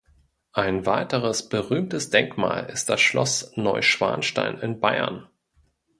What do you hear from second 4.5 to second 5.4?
in Bayern.